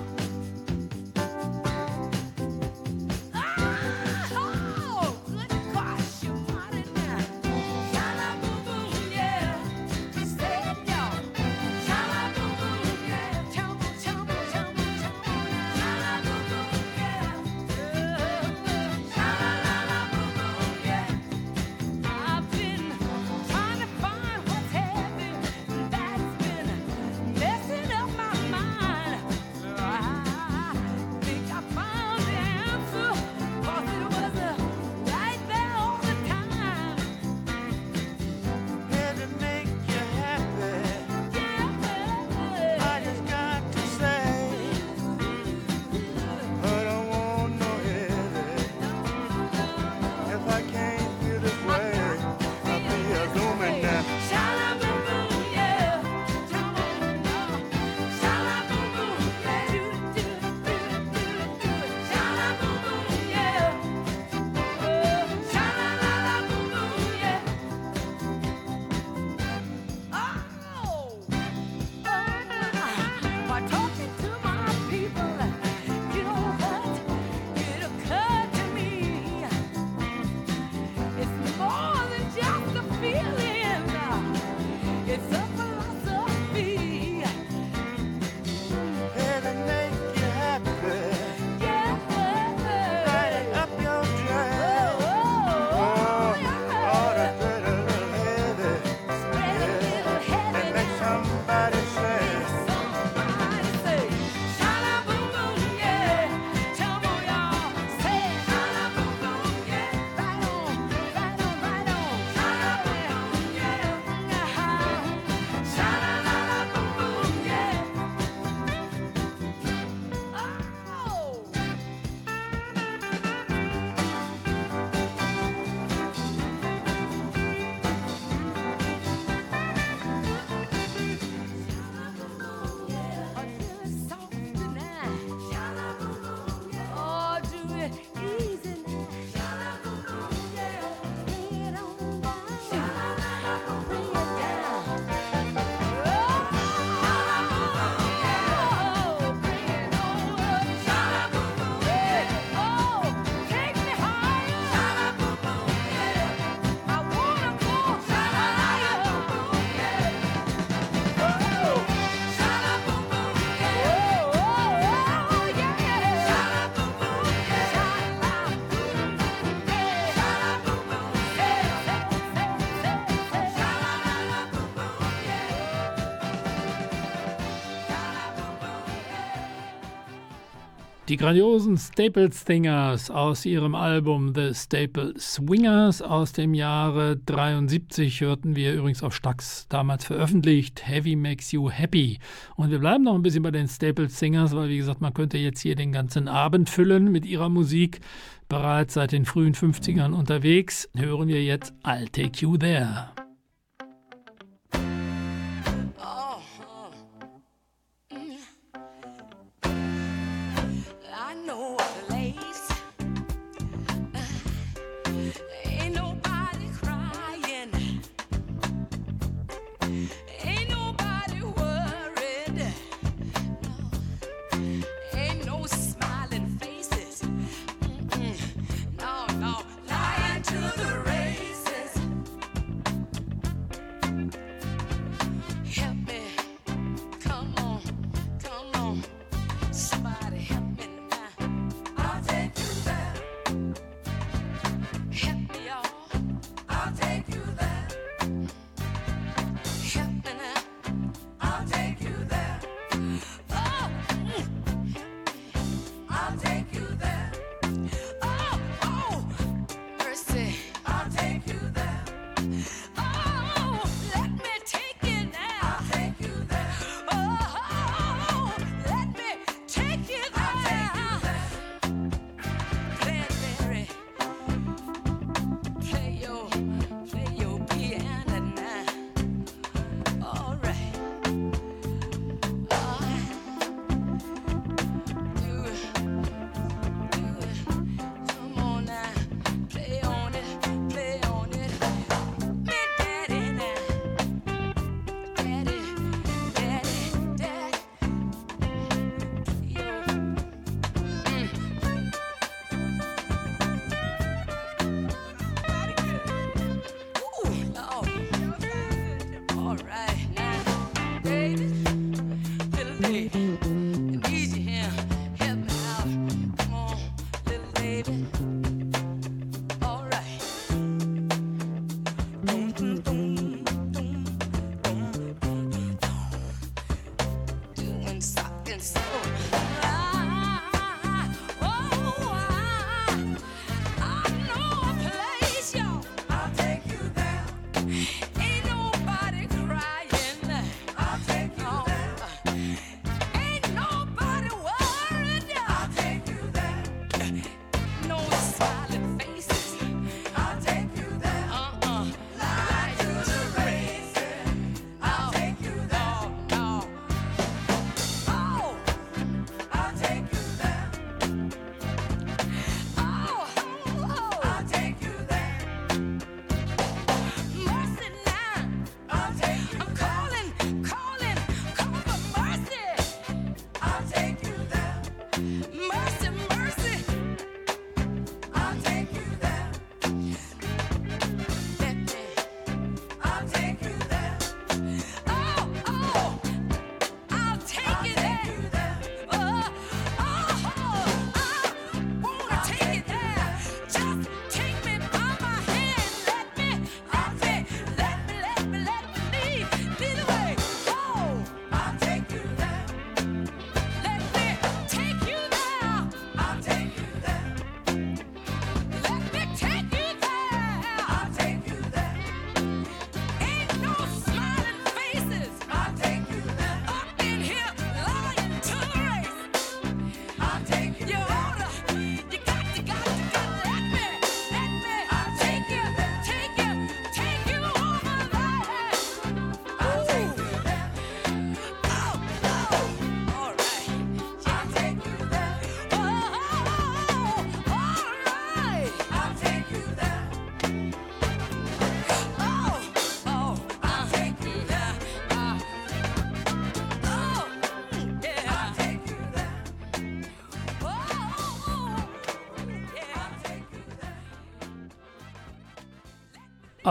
Die 181.10 181.16
grandiosen 181.16 181.78
Staple 181.78 182.34
Singers 182.34 183.10
aus 183.10 183.46
ihrem 183.46 183.76
Album 183.76 184.34
The 184.36 184.54
Staple 184.54 185.14
Swingers 185.18 186.02
aus 186.02 186.34
dem 186.34 186.54
Jahre 186.54 187.16
73 187.16 188.20
hörten 188.20 188.58
wir 188.58 188.74
übrigens 188.74 189.02
auf 189.04 189.16
Stax 189.16 189.68
damals 189.70 190.04
veröffentlicht. 190.04 190.86
Heavy 190.86 191.16
Makes 191.16 191.54
You 191.54 191.70
Happy. 191.70 192.20
Und 192.58 192.72
wir 192.72 192.80
bleiben 192.80 193.06
noch 193.06 193.16
ein 193.16 193.22
bisschen 193.22 193.44
bei 193.44 193.52
den 193.52 193.70
Staple 193.70 194.10
Singers, 194.10 194.54
weil 194.54 194.68
wie 194.68 194.80
gesagt, 194.80 195.00
man 195.00 195.14
könnte 195.14 195.38
jetzt 195.38 195.62
hier 195.62 195.76
den 195.76 195.94
ganzen 195.94 196.28
Abend 196.28 196.70
füllen 196.70 197.10
mit 197.10 197.26
ihrer 197.26 197.48
Musik. 197.48 198.02
Bereits 198.50 198.96
seit 198.96 199.14
den 199.14 199.24
frühen 199.24 199.54
50ern 199.54 200.12
unterwegs 200.12 200.90
hören 200.94 201.30
wir 201.30 201.42
jetzt 201.42 201.74
I'll 201.86 202.12
Take 202.12 202.42
You 202.42 202.58
There. 202.58 203.27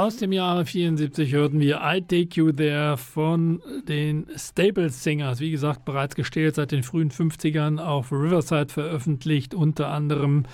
Aus 0.06 0.18
dem 0.18 0.30
Jahre 0.30 0.64
74 0.64 1.32
hörten 1.32 1.58
wir 1.58 1.80
I 1.82 2.00
Take 2.00 2.28
You 2.40 2.52
There 2.52 2.96
von 2.96 3.60
den 3.88 4.28
Staples 4.36 5.02
Singers. 5.02 5.40
Wie 5.40 5.50
gesagt, 5.50 5.84
bereits 5.84 6.14
gestellt 6.14 6.54
seit 6.54 6.70
den 6.70 6.84
frühen 6.84 7.10
50ern 7.10 7.80
auf 7.80 8.12
Riverside 8.12 8.72
veröffentlicht, 8.72 9.52
unter 9.52 9.88
anderem, 9.88 10.44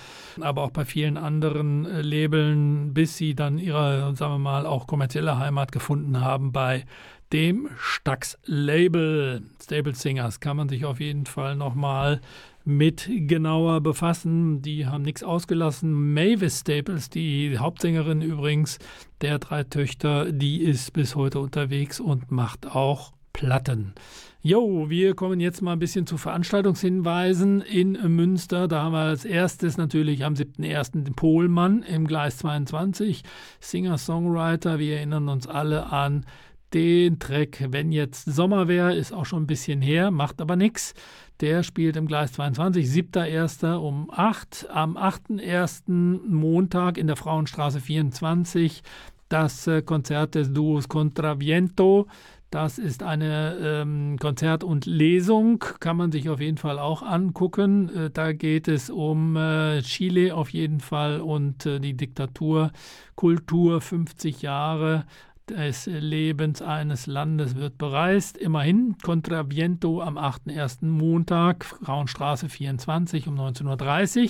aber 0.41 0.63
auch 0.63 0.71
bei 0.71 0.85
vielen 0.85 1.17
anderen 1.17 1.85
äh, 1.85 2.01
Labeln, 2.01 2.95
bis 2.95 3.15
sie 3.17 3.35
dann 3.35 3.59
ihre, 3.59 4.15
sagen 4.15 4.33
wir 4.33 4.39
mal, 4.39 4.65
auch 4.65 4.87
kommerzielle 4.87 5.37
Heimat 5.37 5.71
gefunden 5.71 6.19
haben 6.19 6.51
bei 6.51 6.85
dem 7.31 7.69
Stax-Label. 7.77 9.43
Staples 9.61 10.01
Singers 10.01 10.39
kann 10.39 10.57
man 10.57 10.67
sich 10.67 10.83
auf 10.83 10.99
jeden 10.99 11.27
Fall 11.27 11.55
nochmal 11.55 12.21
mit 12.65 13.09
genauer 13.09 13.81
befassen. 13.81 14.61
Die 14.61 14.85
haben 14.85 15.03
nichts 15.03 15.23
ausgelassen. 15.23 16.13
Mavis 16.13 16.61
Staples, 16.61 17.09
die 17.09 17.57
Hauptsängerin 17.57 18.21
übrigens 18.21 18.79
der 19.21 19.39
drei 19.39 19.63
Töchter, 19.63 20.31
die 20.31 20.61
ist 20.61 20.93
bis 20.93 21.15
heute 21.15 21.39
unterwegs 21.39 21.99
und 21.99 22.31
macht 22.31 22.67
auch 22.67 23.13
Platten. 23.33 23.93
Jo, 24.41 24.89
wir 24.89 25.15
kommen 25.15 25.39
jetzt 25.39 25.61
mal 25.61 25.73
ein 25.73 25.79
bisschen 25.79 26.05
zu 26.05 26.17
Veranstaltungshinweisen 26.17 27.61
in 27.61 27.93
Münster. 28.13 28.67
Da 28.67 28.83
haben 28.83 28.91
wir 28.93 28.99
als 28.99 29.25
erstes 29.25 29.77
natürlich 29.77 30.23
am 30.23 30.33
7.1. 30.33 31.03
den 31.03 31.15
Pohlmann 31.15 31.81
im 31.81 32.05
Gleis 32.05 32.37
22. 32.37 33.23
Singer-Songwriter, 33.59 34.79
wir 34.79 34.97
erinnern 34.97 35.29
uns 35.29 35.47
alle 35.47 35.91
an 35.91 36.25
den 36.73 37.19
Track 37.19 37.65
Wenn 37.69 37.91
jetzt 37.91 38.25
Sommer 38.25 38.67
wäre, 38.67 38.95
ist 38.95 39.13
auch 39.13 39.25
schon 39.25 39.43
ein 39.43 39.47
bisschen 39.47 39.81
her, 39.81 40.11
macht 40.11 40.41
aber 40.41 40.55
nichts. 40.55 40.93
Der 41.39 41.63
spielt 41.63 41.97
im 41.97 42.07
Gleis 42.07 42.33
22, 42.33 42.87
7.1. 42.87 43.75
um 43.75 44.09
8. 44.11 44.67
Am 44.71 44.97
8.1. 44.97 45.83
Montag 46.27 46.97
in 46.97 47.07
der 47.07 47.15
Frauenstraße 47.15 47.79
24 47.79 48.83
das 49.29 49.67
äh, 49.67 49.81
Konzert 49.81 50.35
des 50.35 50.53
Duos 50.53 50.87
Contraviento. 50.87 52.07
Das 52.51 52.77
ist 52.77 53.01
eine 53.01 53.57
ähm, 53.59 54.17
Konzert 54.19 54.63
und 54.63 54.85
Lesung, 54.85 55.57
kann 55.79 55.97
man 55.97 56.11
sich 56.11 56.29
auf 56.29 56.39
jeden 56.39 56.59
Fall 56.59 56.77
auch 56.77 57.01
angucken. 57.01 57.89
Äh, 57.89 58.09
da 58.11 58.31
geht 58.31 58.67
es 58.67 58.91
um 58.91 59.35
äh, 59.35 59.81
Chile 59.81 60.35
auf 60.35 60.49
jeden 60.49 60.79
Fall 60.79 61.19
und 61.19 61.65
äh, 61.65 61.79
die 61.79 61.97
Diktaturkultur 61.97 63.81
50 63.81 64.43
Jahre 64.43 65.05
des 65.49 65.85
Lebens 65.85 66.61
eines 66.61 67.07
Landes 67.07 67.55
wird 67.55 67.77
bereist. 67.77 68.37
Immerhin 68.37 68.97
Contraviento 69.03 70.01
am 70.01 70.17
8.1. 70.17 70.85
Montag, 70.85 71.65
Frauenstraße 71.65 72.49
24 72.49 73.27
um 73.27 73.35
19.30 73.35 74.23
Uhr. 74.23 74.29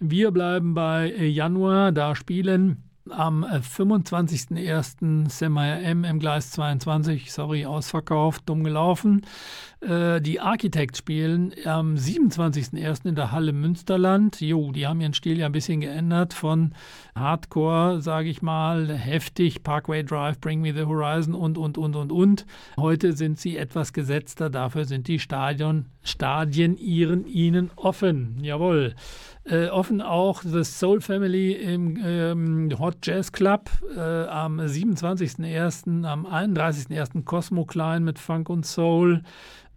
Wir 0.00 0.30
bleiben 0.30 0.74
bei 0.74 1.12
Januar, 1.14 1.92
da 1.92 2.14
spielen 2.14 2.90
am 3.10 3.44
25.01. 3.44 5.28
Semmeyer 5.28 5.80
M 5.82 6.04
im 6.04 6.18
Gleis 6.18 6.50
22, 6.52 7.32
sorry, 7.32 7.66
ausverkauft, 7.66 8.42
dumm 8.46 8.64
gelaufen. 8.64 9.22
Äh, 9.80 10.20
die 10.20 10.40
Architects 10.40 10.98
spielen 10.98 11.52
am 11.64 11.94
27.01. 11.94 13.06
in 13.06 13.14
der 13.14 13.32
Halle 13.32 13.52
Münsterland. 13.52 14.40
Jo, 14.40 14.72
die 14.72 14.86
haben 14.86 15.00
ihren 15.00 15.14
Stil 15.14 15.38
ja 15.38 15.46
ein 15.46 15.52
bisschen 15.52 15.80
geändert 15.80 16.32
von 16.32 16.74
Hardcore, 17.14 18.00
sage 18.00 18.28
ich 18.28 18.42
mal, 18.42 18.92
heftig, 18.92 19.62
Parkway 19.62 20.02
Drive, 20.02 20.40
Bring 20.40 20.60
Me 20.60 20.72
the 20.72 20.84
Horizon 20.84 21.34
und, 21.34 21.58
und, 21.58 21.76
und, 21.76 21.96
und, 21.96 22.12
und. 22.12 22.46
Heute 22.78 23.12
sind 23.12 23.38
sie 23.38 23.56
etwas 23.56 23.92
gesetzter, 23.92 24.48
dafür 24.48 24.84
sind 24.86 25.08
die 25.08 25.18
Stadion, 25.18 25.86
Stadien 26.02 26.76
ihren, 26.76 27.26
ihnen 27.26 27.70
offen. 27.76 28.38
Jawohl. 28.42 28.94
Äh, 29.46 29.68
offen 29.68 30.00
auch 30.00 30.42
The 30.42 30.64
Soul 30.64 31.02
Family 31.02 31.52
im 31.52 31.98
ähm, 32.02 32.78
Hot 32.78 32.96
Jazz 33.02 33.30
Club 33.30 33.70
äh, 33.94 34.00
am 34.00 34.58
27.01., 34.58 36.06
am 36.06 36.26
31.01. 36.26 37.24
Cosmo 37.24 37.66
Klein 37.66 38.04
mit 38.04 38.18
Funk 38.18 38.48
und 38.48 38.64
Soul. 38.64 39.22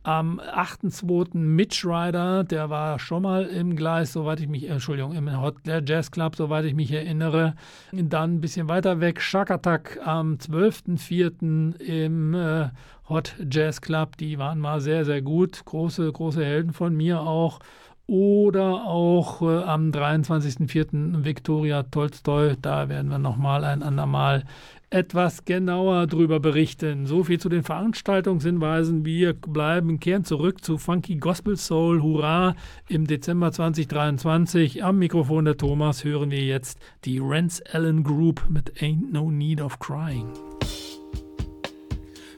Am 0.03 0.39
8.2. 0.39 1.38
Mitch 1.38 1.86
Ryder, 1.86 2.45
der 2.45 2.70
war 2.70 2.97
schon 2.97 3.24
mal 3.24 3.43
im 3.43 3.76
Gleis, 3.76 4.13
soweit 4.13 4.39
ich 4.39 4.47
mich, 4.47 4.63
äh, 4.63 4.68
Entschuldigung, 4.68 5.11
im 5.11 5.41
Hot 5.41 5.55
Jazz 5.65 6.11
Club, 6.11 6.38
soweit 6.38 6.63
ich 6.63 6.74
mich 6.74 6.93
erinnere. 6.93 7.55
Dann 7.91 8.36
ein 8.36 8.41
bisschen 8.41 8.70
weiter 8.70 9.01
weg, 9.01 9.20
Shark 9.20 9.51
Attack 9.51 9.99
am 10.05 10.36
12.04. 10.36 11.82
im 11.82 12.34
äh, 12.34 12.70
Hot 13.09 13.36
Jazz 13.51 13.82
Club. 13.82 14.15
Die 14.15 14.39
waren 14.39 14.59
mal 14.59 14.80
sehr, 14.80 15.03
sehr 15.03 15.22
gut. 15.22 15.65
Große, 15.65 16.09
große 16.09 16.45
Helden 16.45 16.72
von 16.72 16.95
mir 16.95 17.20
auch 17.20 17.59
oder 18.08 18.86
auch 18.86 19.41
äh, 19.41 19.64
am 19.64 19.91
23.04. 19.91 21.26
Viktoria 21.26 21.84
Tolstoi. 21.84 22.55
Da 22.62 22.89
werden 22.89 23.12
wir 23.12 23.20
nochmal 23.20 23.66
ein 23.66 23.84
andermal 23.84 24.45
etwas 24.89 25.43
genauer 25.43 26.08
drüber 26.08 26.39
berichten. 26.39 27.05
So 27.05 27.26
viel 27.26 27.39
zu 27.39 27.49
den 27.49 27.64
Veranstaltungshinweisen. 27.64 29.03
Wir 29.03 29.34
bleiben, 29.34 29.99
kehren 29.99 30.24
zurück 30.24 30.64
zu 30.64 30.78
Funky 30.78 31.18
Gospel 31.18 31.58
Soul. 31.58 32.01
Hurra! 32.01 32.55
Im 32.88 33.05
Dezember 33.05 33.51
2023. 33.51 34.86
Am 34.86 34.99
Mikrofon 34.99 35.43
der 35.43 35.58
Thomas 35.58 36.05
hören 36.05 36.32
wir 36.32 36.43
jetzt 36.43 36.80
die 37.03 37.20
Rance 37.22 37.62
Allen 37.74 38.03
Group 38.03 38.45
mit 38.47 38.72
Ain't 38.82 39.12
No 39.12 39.30
Need 39.30 39.62
of 39.62 39.80
Crying. 39.80 40.30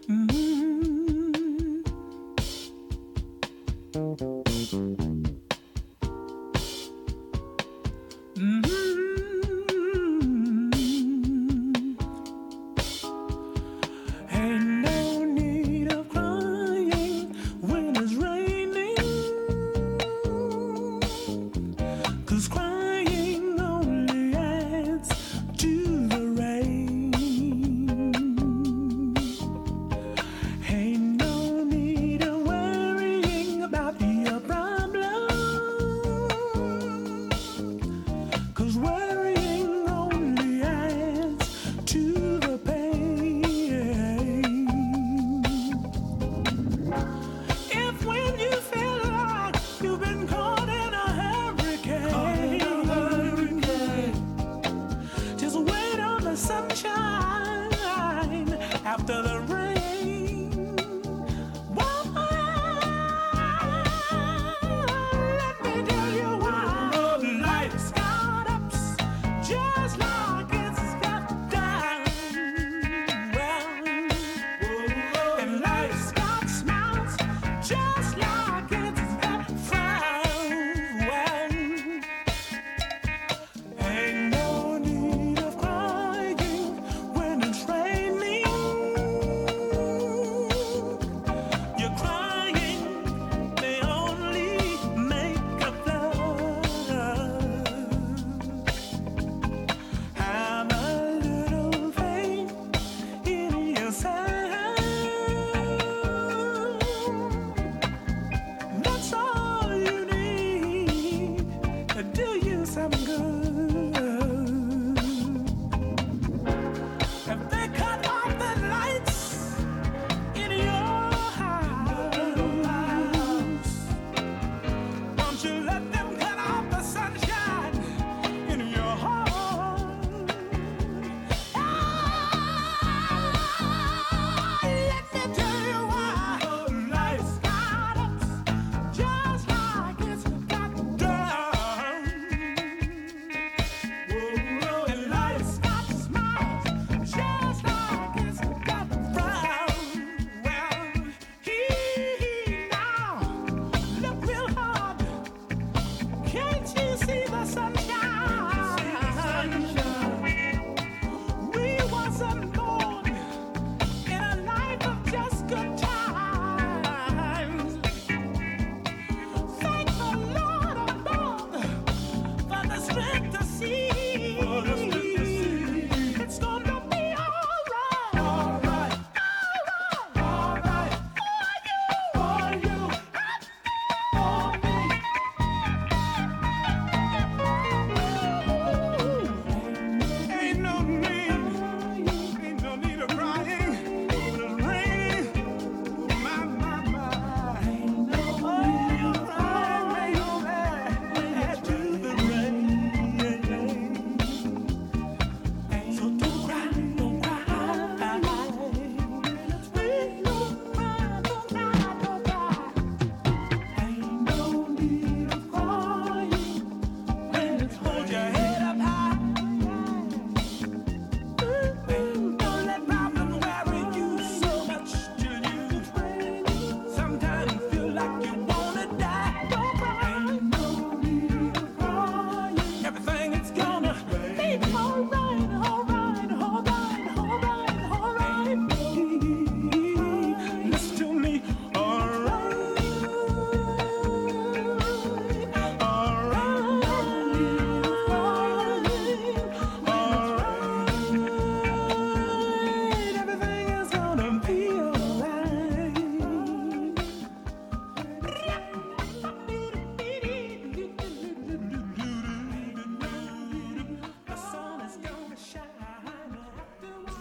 Mhm. 0.08 0.39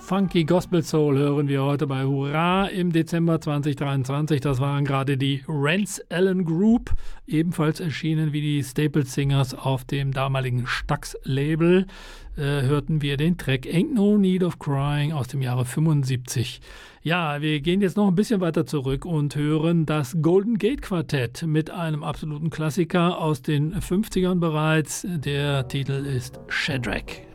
Funky 0.08 0.44
Gospel 0.44 0.82
Soul 0.82 1.18
hören 1.18 1.48
wir 1.48 1.62
heute 1.62 1.86
bei 1.86 2.02
Hurra 2.02 2.68
im 2.68 2.92
Dezember 2.92 3.42
2023. 3.42 4.40
Das 4.40 4.58
waren 4.58 4.86
gerade 4.86 5.18
die 5.18 5.44
Rance 5.46 6.02
Allen 6.08 6.46
Group, 6.46 6.94
ebenfalls 7.26 7.78
erschienen 7.78 8.32
wie 8.32 8.40
die 8.40 8.64
Staple 8.64 9.04
Singers 9.04 9.52
auf 9.52 9.84
dem 9.84 10.12
damaligen 10.12 10.66
Stax-Label. 10.66 11.86
Äh, 12.38 12.40
hörten 12.40 13.02
wir 13.02 13.18
den 13.18 13.36
Track 13.36 13.66
Ain't 13.66 13.92
No 13.92 14.16
Need 14.16 14.44
of 14.44 14.58
Crying 14.58 15.12
aus 15.12 15.28
dem 15.28 15.42
Jahre 15.42 15.66
75. 15.66 16.62
Ja, 17.02 17.42
wir 17.42 17.60
gehen 17.60 17.82
jetzt 17.82 17.98
noch 17.98 18.08
ein 18.08 18.14
bisschen 18.14 18.40
weiter 18.40 18.64
zurück 18.64 19.04
und 19.04 19.36
hören 19.36 19.84
das 19.84 20.16
Golden 20.22 20.56
Gate 20.56 20.80
Quartett 20.80 21.42
mit 21.42 21.68
einem 21.68 22.02
absoluten 22.02 22.48
Klassiker 22.48 23.18
aus 23.18 23.42
den 23.42 23.74
50ern 23.74 24.40
bereits. 24.40 25.06
Der 25.06 25.68
Titel 25.68 26.06
ist 26.06 26.40
Shadrach. 26.48 27.27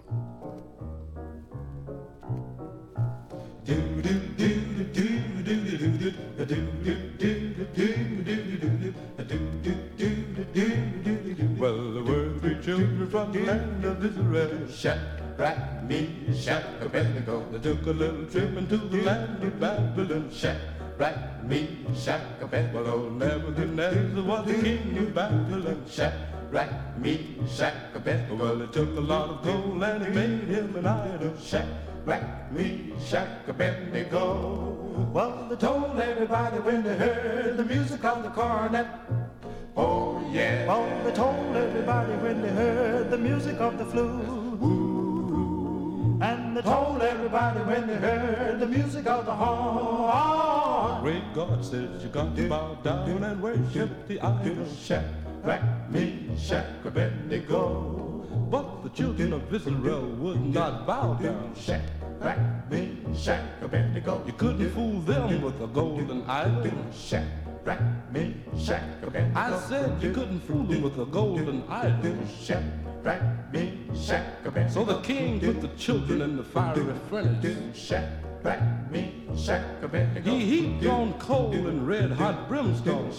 Well, 11.63 11.93
the 11.93 12.03
word 12.03 12.41
three 12.41 12.59
children 12.61 13.09
from 13.09 13.31
the 13.31 13.39
land 13.39 13.85
of 13.85 14.03
Israel. 14.03 14.67
Shadrach, 14.67 15.83
Meshach, 15.87 16.65
Abednego. 16.81 17.45
They 17.53 17.59
took 17.59 17.85
a 17.85 17.91
little 17.91 18.25
trip 18.25 18.57
into 18.57 18.75
the 18.75 19.01
land 19.03 19.41
of 19.41 19.57
Babylon. 19.61 20.29
Shadrach, 20.29 21.45
Meshach, 21.45 22.21
Abednego. 22.41 22.83
Well, 22.83 22.93
old 22.93 23.17
Nebuchadnezzar 23.17 24.23
was 24.23 24.45
the 24.45 24.53
king 24.61 24.97
of 24.97 25.15
Babylon. 25.15 25.85
Shadrach, 25.89 26.99
Meshach, 26.99 27.73
Abednego. 27.95 28.35
Well, 28.35 28.61
it 28.61 28.73
took 28.73 28.97
a 28.97 28.99
lot 28.99 29.29
of 29.29 29.43
gold 29.45 29.81
and 29.83 30.05
he 30.05 30.11
made 30.11 30.49
him 30.49 30.75
an 30.75 30.85
idol. 30.85 31.33
Shadrach, 31.41 31.82
Meshach, 32.05 33.47
Abednego. 33.47 34.77
Well, 35.13 35.47
they 35.49 35.55
told 35.55 35.99
everybody 35.99 36.59
when 36.59 36.83
they 36.83 36.95
heard 36.95 37.57
the 37.57 37.63
music 37.63 38.03
of 38.03 38.23
the 38.23 38.29
cornet. 38.29 38.87
Oh 39.75 40.21
yeah. 40.31 40.67
Well, 40.67 41.03
they 41.03 41.11
told 41.11 41.55
everybody 41.55 42.13
when 42.13 42.41
they 42.41 42.49
heard 42.49 43.09
the 43.09 43.17
music 43.17 43.59
of 43.59 43.77
the 43.77 43.85
flute. 43.85 44.59
And 46.21 46.55
they 46.55 46.61
told 46.61 47.01
everybody 47.01 47.59
when 47.61 47.87
they 47.87 47.95
heard 47.95 48.59
the 48.59 48.67
music 48.67 49.07
of 49.07 49.25
the 49.25 49.33
horn. 49.33 51.01
Great 51.01 51.33
God 51.33 51.65
says 51.65 52.03
you 52.03 52.09
got 52.09 52.35
to 52.35 52.47
bow 52.47 52.75
down 52.83 53.23
and 53.23 53.41
worship 53.41 54.07
the 54.07 54.19
idol. 54.21 54.67
Shadrach, 54.81 55.89
Meshach, 55.89 56.65
Abednego. 56.85 58.02
But 58.53 58.83
the 58.83 58.89
children 58.89 59.33
of 59.33 59.51
Israel 59.51 60.05
would 60.19 60.39
not 60.53 60.85
bow 60.85 61.15
down. 61.15 61.55
Shadrach, 61.55 62.37
Meshach, 62.69 63.41
Abednego. 63.63 64.21
You 64.27 64.33
couldn't 64.33 64.69
fool 64.75 64.99
them 64.99 65.41
with 65.41 65.59
a 65.59 65.65
golden 65.65 66.21
idol. 66.29 66.71
Shadrach, 66.93 67.81
Meshach, 68.11 68.83
Abednego. 69.01 69.39
I 69.39 69.59
said 69.67 70.03
you 70.03 70.11
couldn't 70.13 70.41
fool 70.41 70.65
them 70.65 70.83
with 70.83 70.99
a 70.99 71.05
golden 71.07 71.63
idol. 71.67 72.15
Shadrach, 72.43 73.23
Meshach, 73.51 74.45
Abednego. 74.45 74.71
So 74.71 74.85
the 74.85 75.01
king 75.01 75.39
put 75.39 75.59
the 75.59 75.69
children 75.69 76.21
in 76.21 76.37
the 76.37 76.43
fiery 76.43 76.93
furnace. 77.09 77.57
Shadrach, 77.75 78.61
Meshach, 78.91 79.65
Abednego. 79.81 80.29
He 80.29 80.45
heaped 80.45 80.85
on 80.85 81.13
coal 81.13 81.53
and 81.53 81.87
red 81.87 82.11
hot 82.11 82.47
brimstone. 82.47 83.11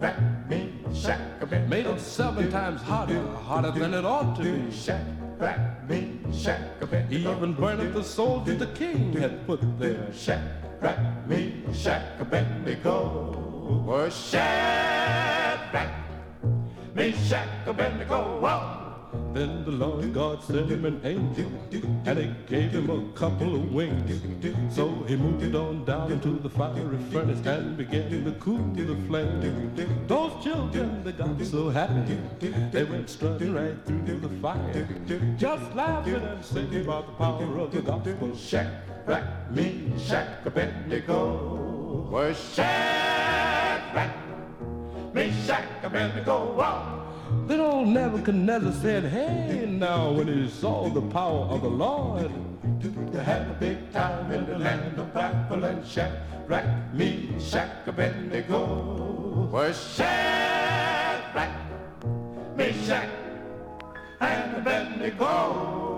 Rack 0.00 0.48
me, 0.48 0.72
shack, 0.94 1.50
me, 1.50 1.58
Made 1.66 1.86
it 1.86 2.00
seven 2.00 2.50
times 2.52 2.80
hotter, 2.82 3.20
hotter 3.44 3.72
than 3.72 3.94
it 3.94 4.04
ought 4.04 4.36
to 4.36 4.42
be. 4.42 4.70
Shack, 4.70 5.04
back, 5.38 5.88
me, 5.88 6.20
shack, 6.32 6.60
He 7.10 7.26
even 7.26 7.52
burned 7.52 7.80
up 7.80 7.94
the 7.94 8.04
soldiers 8.04 8.58
the 8.58 8.68
king 8.68 9.12
had 9.14 9.44
put 9.44 9.60
there. 9.80 10.06
Shack, 10.12 10.40
back, 10.80 11.28
me, 11.28 11.64
shack, 11.72 12.20
me, 12.64 12.74
go. 12.76 13.84
or 13.88 14.08
Shack, 14.08 15.72
back, 15.72 15.90
me, 16.94 17.12
shack, 17.12 17.66
me, 17.66 18.04
go. 18.04 18.38
Whoa. 18.40 18.87
Then 19.34 19.64
the 19.64 19.70
Lord 19.70 20.12
God 20.14 20.42
sent 20.42 20.70
him 20.70 20.84
an 20.84 21.00
angel, 21.04 21.50
and 22.06 22.18
he 22.18 22.34
gave 22.46 22.72
him 22.72 22.88
a 22.90 23.12
couple 23.16 23.54
of 23.54 23.72
wings. 23.72 24.20
So 24.74 25.04
he 25.06 25.16
moved 25.16 25.54
on 25.54 25.84
down 25.84 26.18
to 26.20 26.30
the 26.30 26.48
fiery 26.48 26.98
furnace 27.12 27.46
and 27.46 27.76
began 27.76 28.24
to 28.24 28.32
cool 28.40 28.58
the 28.74 28.96
flame. 29.06 29.70
Those 30.08 30.42
children, 30.42 31.04
they 31.04 31.12
got 31.12 31.40
so 31.44 31.68
happy, 31.68 32.18
they 32.72 32.84
went 32.84 33.08
strutting 33.10 33.54
right 33.54 33.76
through 33.84 34.18
the 34.18 34.28
fire, 34.40 34.88
just 35.36 35.74
laughing 35.74 36.14
and 36.14 36.44
singing 36.44 36.84
about 36.84 37.06
the 37.06 37.12
power 37.12 37.58
of 37.58 37.70
the 37.70 37.82
gospel. 37.82 38.34
Shadrach, 38.34 39.50
Meshach, 39.50 40.46
Abednego. 40.46 42.08
Was 42.10 42.36
Shadrach, 42.54 44.14
Meshach, 45.12 45.64
Abednego. 45.82 46.54
Wow. 46.54 46.97
Then 47.46 47.60
old 47.60 47.88
Nebuchadnezzar 47.88 48.72
said, 48.72 49.04
Hey, 49.04 49.66
now, 49.66 50.12
when 50.12 50.28
he 50.28 50.48
saw 50.48 50.88
the 50.88 51.02
power 51.02 51.46
of 51.46 51.62
the 51.62 51.68
Lord, 51.68 52.30
to 53.12 53.22
have 53.22 53.50
a 53.50 53.54
big 53.54 53.92
time 53.92 54.30
in 54.32 54.46
the 54.46 54.58
land 54.58 54.98
of 54.98 55.12
Babylon, 55.12 55.82
Shadrach, 55.84 56.64
Meshach, 56.94 57.86
Abednego. 57.86 59.48
Was 59.52 59.76
Shadrach, 59.94 61.50
Meshach, 62.56 63.08
and 64.20 64.56
Abednego. 64.56 65.97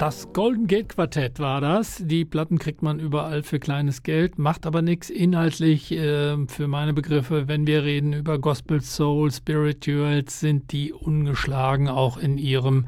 Das 0.00 0.32
Golden 0.32 0.66
Gate 0.66 0.88
Quartett 0.88 1.40
war 1.40 1.60
das. 1.60 2.02
Die 2.02 2.24
Platten 2.24 2.58
kriegt 2.58 2.80
man 2.80 3.00
überall 3.00 3.42
für 3.42 3.58
kleines 3.58 4.02
Geld, 4.02 4.38
macht 4.38 4.64
aber 4.64 4.80
nichts 4.80 5.10
inhaltlich 5.10 5.92
äh, 5.92 6.38
für 6.46 6.68
meine 6.68 6.94
Begriffe. 6.94 7.48
Wenn 7.48 7.66
wir 7.66 7.84
reden 7.84 8.14
über 8.14 8.38
Gospel 8.38 8.80
Soul, 8.80 9.30
Spirituals, 9.30 10.40
sind 10.40 10.72
die 10.72 10.94
ungeschlagen, 10.94 11.88
auch 11.90 12.16
in 12.16 12.38
ihrem 12.38 12.86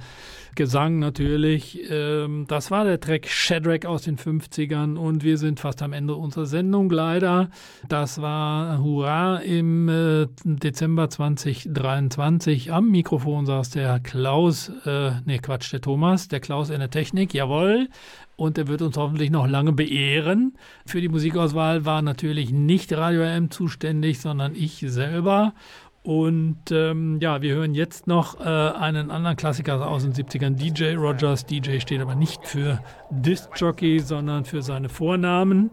Gesang 0.54 0.98
natürlich. 0.98 1.80
Ähm, 1.90 2.46
das 2.46 2.70
war 2.70 2.84
der 2.84 3.00
Track 3.00 3.26
Shadrach 3.26 3.86
aus 3.86 4.02
den 4.02 4.18
50ern 4.18 4.96
und 4.96 5.24
wir 5.24 5.38
sind 5.38 5.60
fast 5.60 5.82
am 5.82 5.92
Ende 5.92 6.14
unserer 6.14 6.46
Sendung 6.46 6.90
leider. 6.90 7.48
Das 7.88 8.20
war 8.20 8.78
Hurra 8.78 9.38
im 9.38 9.88
äh, 9.88 10.26
Dezember 10.44 11.08
2023. 11.08 12.72
Am 12.72 12.90
Mikrofon 12.90 13.46
saß 13.46 13.70
der 13.70 14.00
Klaus, 14.00 14.70
äh, 14.84 15.12
nee 15.24 15.38
Quatsch, 15.38 15.72
der 15.72 15.80
Thomas, 15.80 16.28
der 16.28 16.40
Klaus 16.40 16.68
in 16.68 16.80
der 16.80 16.90
Technik, 16.90 17.32
jawohl. 17.32 17.88
Und 18.36 18.58
er 18.58 18.68
wird 18.68 18.82
uns 18.82 18.96
hoffentlich 18.96 19.30
noch 19.30 19.46
lange 19.46 19.72
beehren. 19.72 20.58
Für 20.84 21.00
die 21.00 21.08
Musikauswahl 21.08 21.84
war 21.84 22.02
natürlich 22.02 22.50
nicht 22.50 22.92
Radio 22.92 23.22
M 23.22 23.50
zuständig, 23.50 24.20
sondern 24.20 24.54
ich 24.54 24.84
selber. 24.86 25.54
Und 26.04 26.72
ähm, 26.72 27.18
ja, 27.20 27.42
wir 27.42 27.54
hören 27.54 27.74
jetzt 27.74 28.08
noch 28.08 28.40
äh, 28.40 28.44
einen 28.44 29.12
anderen 29.12 29.36
Klassiker 29.36 29.86
aus 29.86 30.02
den 30.02 30.12
70ern, 30.12 30.56
DJ 30.56 30.96
Rogers. 30.96 31.46
DJ 31.46 31.78
steht 31.78 32.00
aber 32.00 32.16
nicht 32.16 32.44
für 32.46 32.80
Disc 33.10 33.50
Jockey, 33.54 34.00
sondern 34.00 34.44
für 34.44 34.62
seine 34.62 34.88
Vornamen. 34.88 35.70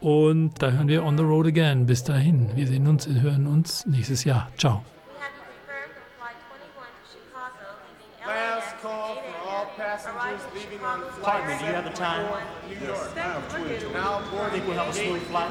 Und 0.00 0.62
da 0.62 0.70
hören 0.70 0.86
wir 0.86 1.04
On 1.04 1.16
the 1.16 1.24
Road 1.24 1.46
Again. 1.48 1.86
Bis 1.86 2.04
dahin. 2.04 2.48
Wir 2.54 2.68
sehen 2.68 2.86
uns, 2.86 3.08
hören 3.08 3.48
uns 3.48 3.84
nächstes 3.86 4.22
Jahr. 4.22 4.48
Ciao. 4.56 4.82
We 4.84 5.18
have 5.18 5.32
you 5.34 5.42
confirmed 5.50 5.96
on 5.98 6.06
flight 6.18 6.36
21 6.46 6.86
to 6.86 7.06
Chicago, 7.10 7.66
leaving 7.98 8.26
Last 8.26 8.70
LAX 8.70 8.82
call 8.82 9.18
at 9.18 9.24
8 9.24 9.34
for 9.34 9.48
all 9.50 9.62
a.m. 9.62 9.76
passengers 9.76 10.42
leaving 10.54 10.84
on 10.84 11.00
Chicago 11.00 11.10
flight 11.10 11.26
Pardon 11.26 11.46
me, 11.50 11.58
do 11.58 11.64
you 11.66 11.74
have 11.74 11.86
a 11.86 11.94
time? 11.94 12.26
New 12.68 12.86
York. 12.86 13.16
Now, 13.16 13.42
Now 13.92 14.48
Think 14.50 14.66
we'll 14.66 14.76
have 14.76 14.88
a 14.88 14.92
smooth 14.92 15.22
flight? 15.22 15.50